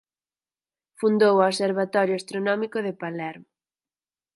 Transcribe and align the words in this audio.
Fundou 0.99 1.33
o 1.39 1.45
observatorio 1.49 2.15
astronómico 2.21 2.77
de 2.85 2.93
Palermo. 3.01 3.49